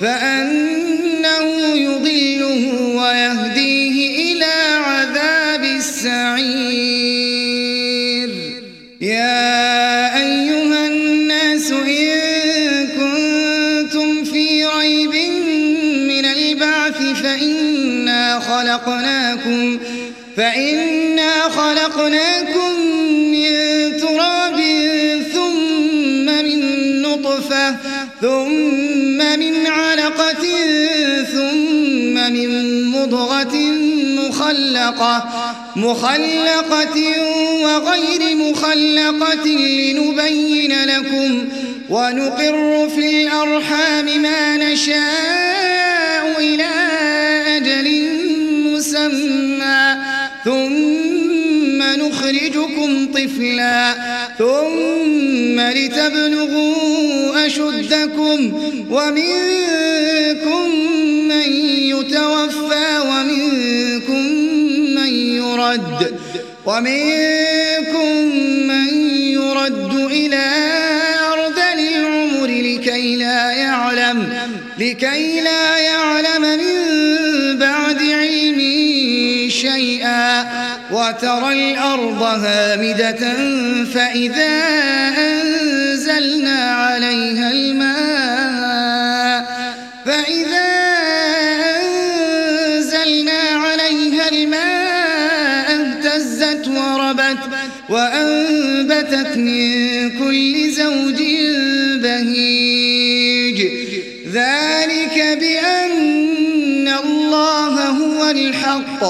[0.00, 0.63] يضله
[34.44, 35.24] مخلقة
[35.76, 36.98] مخلقة
[37.62, 41.48] وغير مخلقة لنبين لكم
[41.90, 46.70] ونقر في الأرحام ما نشاء إلى
[47.56, 47.88] أجل
[48.64, 49.96] مسمى.
[50.44, 53.94] ثم نخرجكم طفلا
[54.38, 58.52] ثم لتبلغوا أشدكم.
[58.90, 60.70] ومنكم
[61.28, 61.52] من
[61.92, 63.93] يتوفى ومنكم من
[65.72, 66.18] يرد
[66.66, 68.08] ومنكم
[68.66, 70.44] من يرد إلى
[71.32, 74.32] أرض العمر لكي لا يعلم
[74.78, 78.60] لكي لا يعلم من بعد علم
[79.50, 80.44] شيئا.
[80.90, 83.34] وترى الأرض هامدة
[83.94, 84.58] فإذا
[85.18, 87.43] أنزلنا عليها
[97.88, 101.22] وأنبتت من كل زوج
[102.02, 103.58] بهيج.
[104.32, 109.02] ذلك بأن الله هو الحق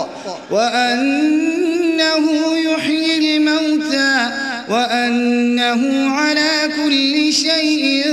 [0.50, 2.24] وأنه
[2.58, 4.30] يحيي الموتى
[4.68, 8.04] وأنه على كل شيء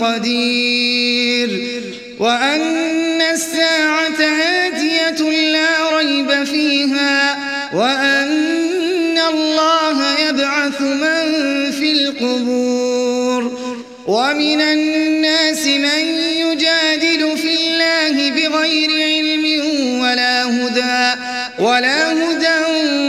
[0.00, 1.50] قدير.
[2.18, 5.20] وأن الساعة آتية
[5.52, 7.38] لا ريب فيها
[7.74, 8.19] وأن
[14.06, 16.04] ومن الناس من
[16.36, 19.44] يجادل في الله بغير علم
[20.00, 21.20] ولا هدى
[21.58, 22.60] ولا هدى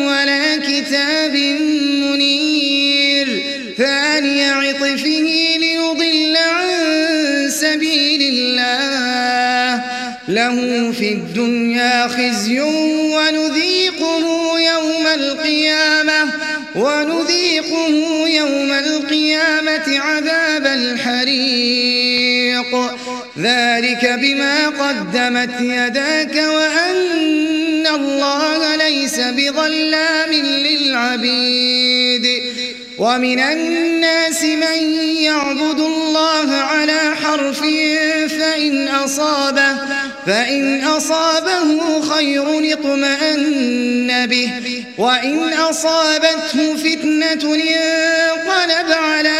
[0.08, 1.36] ولا كتاب
[2.02, 3.44] منير.
[3.78, 6.70] ثاني عطفه ليضل عن
[7.50, 9.84] سبيل الله.
[10.28, 16.34] له في الدنيا خزي ونذيقه يوم القيامة
[16.76, 22.22] ونذيقه يوم القيامة عذاب الحريق.
[23.40, 32.44] ذلك بما قدمت يداك وأن الله ليس بظلام للعبيد.
[32.98, 37.60] ومن الناس من يعبد الله على حرف
[38.40, 39.76] فإن أصابه
[40.28, 44.50] فإن أصابه خير اطمأن به.
[44.98, 49.40] وإن أصابته فتنة انقلب على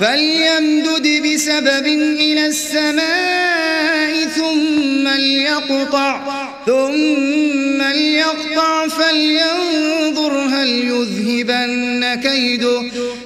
[0.00, 1.86] فليمدد بسبب
[2.20, 6.20] إلى السماء ثم ليقطع
[6.66, 12.82] ثم ليقطع فلينظر هل يذهبن كيده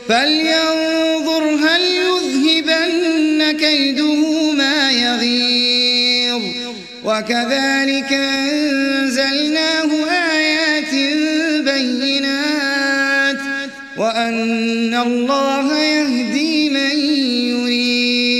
[0.08, 6.42] فلينظر هل يذهبن كيده ما يغيظ.
[7.04, 10.94] وكذلك أنزلناه آيات
[11.64, 12.47] بينات
[13.98, 16.98] وأن الله يهدي من
[17.50, 18.38] يريد.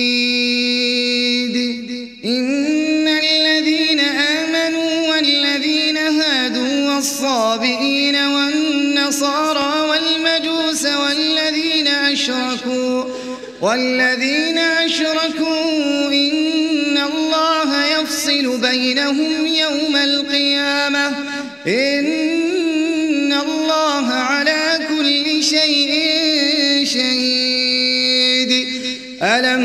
[2.25, 13.05] إن الذين آمنوا والذين هادوا والصابئين والنصارى والمجوس والذين أشركوا
[13.63, 21.07] والذين أشركوا إن الله يفصل بينهم يوم القيامة.
[21.67, 22.18] إن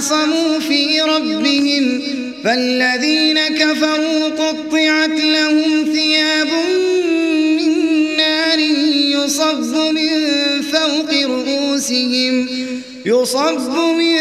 [0.00, 2.02] اختصموا في ربهم
[2.44, 6.48] فالذين كفروا قطعت لهم ثياب
[7.58, 8.58] من نار
[9.10, 10.10] يصب من
[10.62, 12.48] فوق رؤوسهم
[13.06, 14.18] يصب من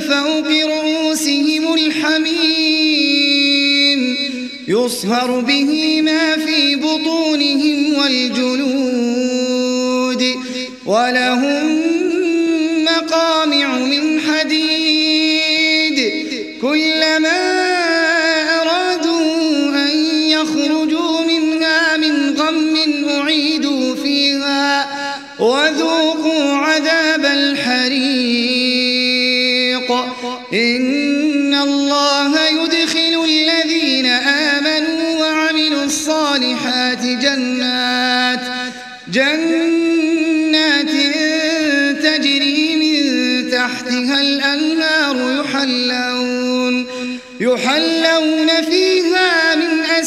[0.00, 2.86] فوق رؤوسهم الحميم
[4.68, 8.66] يصهر به ما في بطونهم والجلود
[10.86, 11.85] ولهم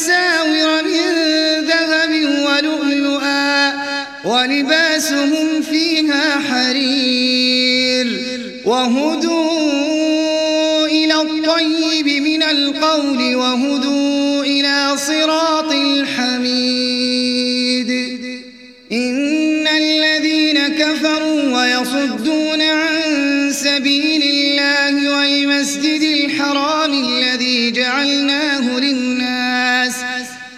[0.00, 1.12] أساور من
[1.68, 2.12] ذهب
[2.46, 3.72] ولؤلؤا
[4.24, 8.06] ولباسهم فيها حرير
[8.64, 10.06] وهدوا
[10.86, 17.10] إلى الطيب من القول وهدوا إلى صراط الحميد.
[18.92, 28.59] إن الذين كفروا ويصدون عن سبيل الله والمسجد الحرام الذي جعلناه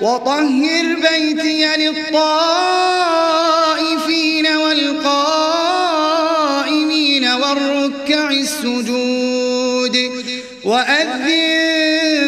[0.00, 2.06] وطهر بيتي للطائفين
[4.46, 5.78] والقائمين
[7.24, 9.96] والركع السجود
[10.64, 11.28] وأذن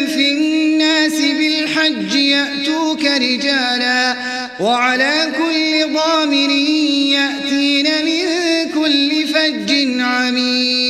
[0.07, 4.15] في الناس بالحج يأتوك رجالا
[4.59, 6.49] وعلى كل ضامر
[7.15, 8.23] يأتين من
[8.73, 10.80] كل فج عميق.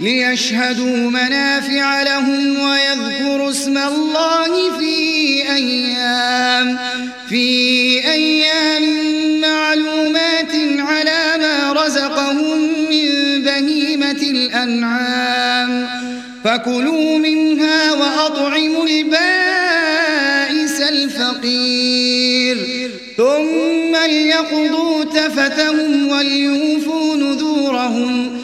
[0.00, 4.94] ليشهدوا منافع لهم ويذكروا اسم الله في
[5.54, 6.78] أيام
[7.28, 8.82] في أيام
[9.40, 12.58] معلومات على ما رزقهم
[12.90, 15.86] من بهيمة الأنعام.
[16.44, 22.56] فكلوا منها وأطعموا البائس الفقير.
[23.16, 28.43] ثم ليقضوا تفتهم وليوفوا نذورهم.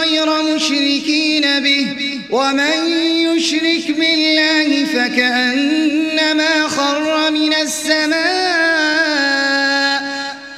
[0.00, 1.86] غير مشركين به.
[2.30, 2.78] ومن
[3.26, 9.16] يشرك بالله فكأنما خر من السماء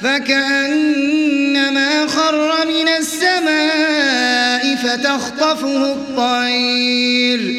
[0.03, 7.58] فكأنما خر من السماء فتخطفه الطير.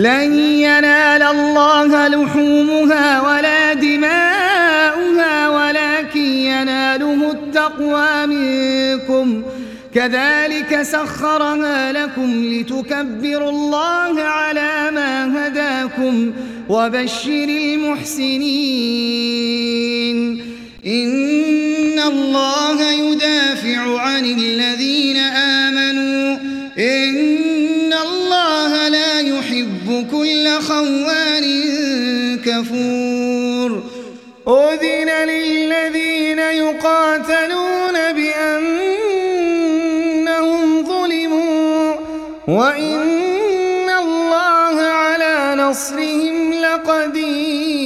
[0.00, 9.42] لن ينال الله لحومها ولا دماؤها ولكن يناله التقوى منكم.
[9.94, 16.32] كذلك سخرها لكم لتكبروا الله على ما هداكم
[16.68, 18.50] وبشر المحسنين.
[20.86, 26.36] إن الله يدافع عن الذين آمنوا.
[26.78, 27.39] إن
[30.10, 31.44] كل خوان
[32.44, 33.82] كفور.
[34.48, 39.02] أذن للذين يقاتلون بأنهم
[40.86, 41.94] ظلموا
[42.48, 47.80] وإن الله على نصرهم لقدير.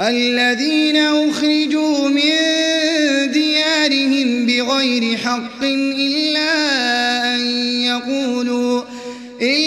[0.00, 2.32] الذين أخرجوا من
[3.32, 6.77] ديارهم بغير حق إلا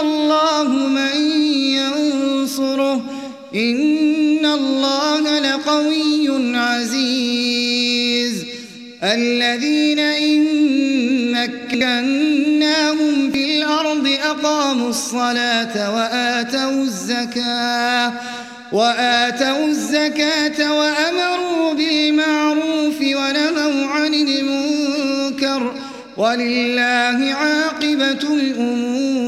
[0.00, 1.16] الله من
[1.80, 3.04] ينصره.
[3.54, 8.44] إن الله لقوي عزيز.
[9.02, 10.44] الذين إن
[11.32, 18.12] مكناهم في الأرض أقاموا الصلاة وآتوا الزكاة
[18.72, 25.74] وآتوا الزكاة وأمروا بالمعروف ونهوا عن المنكر.
[26.16, 29.27] ولله عاقبة الأمور.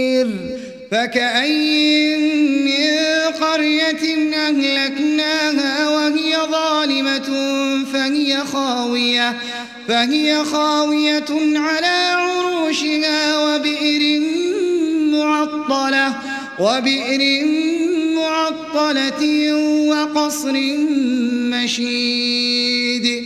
[0.91, 2.97] فكأي من
[3.41, 7.29] قرية أهلكناها وهي ظالمة
[7.93, 9.37] فهي خاوية
[9.87, 14.21] فهي خاوية على عروشها وبئر
[15.11, 16.15] معطلة
[16.59, 17.45] وبئر
[18.15, 19.53] معطلة
[19.87, 20.53] وقصر
[21.53, 23.25] مشيد.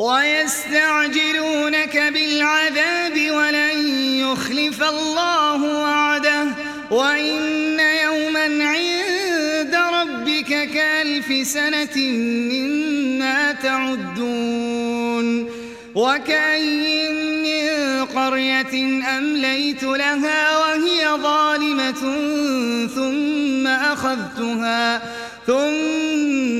[0.00, 3.88] ويستعجلونك بالعذاب ولن
[4.18, 6.46] يخلف الله وعده.
[6.90, 11.96] وإن يوما عند ربك كألف سنة
[12.52, 15.50] مما تعدون.
[15.94, 22.02] وكأي من قرية أمليت لها وهي ظالمة
[22.94, 25.02] ثم أخذتها
[25.46, 25.79] ثم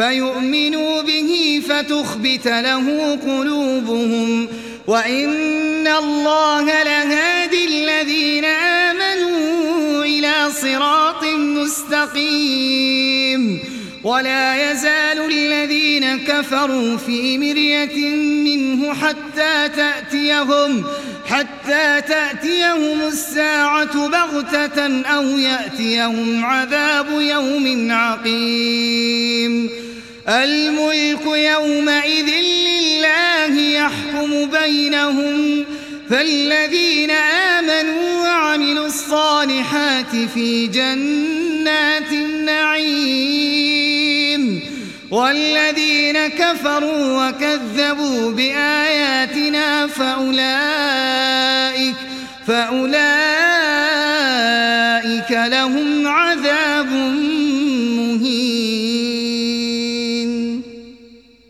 [0.00, 4.48] فيؤمنوا به فتخبت له قلوبهم
[4.86, 11.24] وإن الله لهادي الذين آمنوا إلى صراط
[11.64, 12.80] مستقيم
[14.04, 20.84] ولا يزال الذين كفروا في مرية منه حتى تأتيهم
[21.26, 29.79] حتى تأتيهم الساعة بغتة أو يأتيهم عذاب يوم عقيم
[30.28, 35.64] الملك يومئذ لله يحكم بينهم
[36.10, 43.60] فالذين آمنوا وعملوا الصالحات في جنات النعيم
[45.10, 51.30] والذين كفروا وكذبوا بآياتنا فأولئك
[52.46, 53.00] فأولئك
[55.30, 56.69] لهم عذاب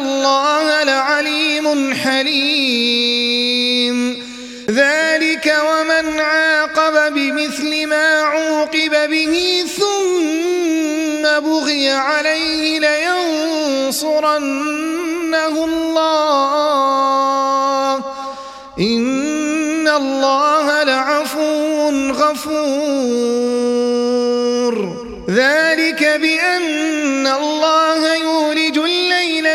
[0.00, 3.50] الله لعليم حليم
[4.70, 5.80] ذلك وَ
[7.14, 14.34] بمثل ما عوقب به ثم بغي عليه لينصرنه
[15.64, 15.96] الله.
[18.80, 23.20] إن الله لعفو غفور.
[25.30, 26.79] ذلك بأن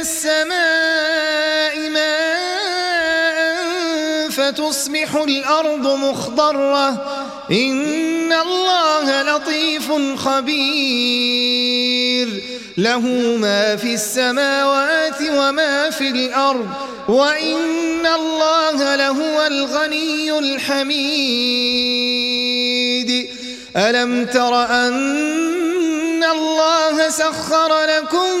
[0.00, 3.38] السماء ماء
[4.30, 6.88] فتصبح الأرض مخضرة.
[7.50, 11.88] إن الله لطيف خبير.
[12.76, 13.00] له
[13.40, 16.68] ما في السماوات وما في الأرض.
[17.08, 21.58] وإن الله لهو الغني الحميد.
[23.76, 25.47] ألم تر أن
[26.32, 28.40] الله سخر لكم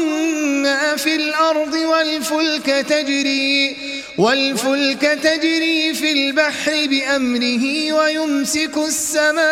[0.62, 3.76] ما في الأرض والفلك تجري
[4.18, 9.48] والفلك تجري في البحر بأمره ويمسك السماء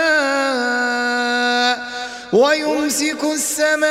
[2.33, 3.87] ويمسك السماء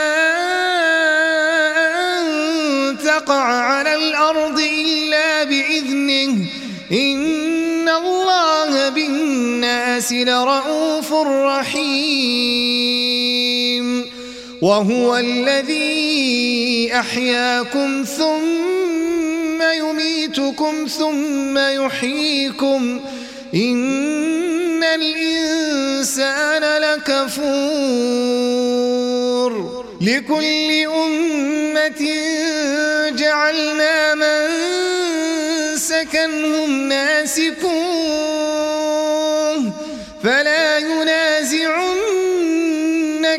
[2.19, 6.45] أن تقع على الأرض إلا بإذنه.
[6.91, 12.84] إن الله بالناس لرؤوف رحيم.
[14.61, 22.99] وهو الذي أحياكم ثم يميتكم ثم يحييكم.
[23.55, 28.05] إن الإنسان لكفور.
[30.01, 32.01] لكل أمة
[33.09, 34.47] جعلنا من
[35.77, 37.94] سكنهم ناسكوه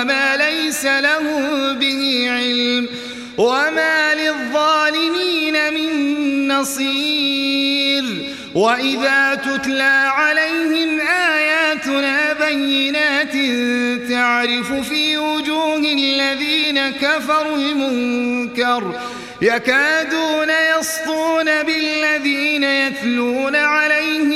[0.00, 1.22] وما ليس له
[1.72, 2.88] به علم
[3.38, 8.04] وما للظالمين من نصير
[8.54, 13.32] وإذا تتلى عليهم آياتنا بينات
[14.10, 19.00] تعرف في وجوه الذين كفروا المنكر
[19.42, 24.35] يكادون يسطون بالذين يتلون عليهم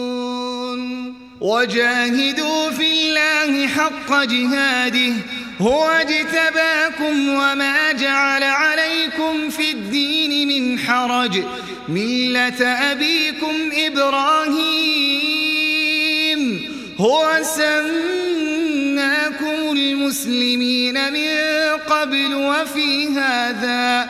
[1.41, 5.13] وجاهدوا في الله حق جهاده
[5.61, 11.43] هو اجتباكم وما جعل عليكم في الدين من حرج.
[11.89, 14.81] ملة أبيكم إبراهيم
[16.99, 17.81] هو سماكم
[19.71, 21.27] المسلمين من
[21.89, 24.09] قبل وفي هذا.